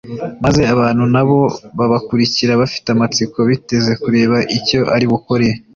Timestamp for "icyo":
4.57-4.79